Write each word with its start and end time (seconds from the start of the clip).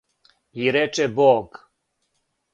И 0.63 0.73
рече 0.73 1.07
Бог 1.07 1.61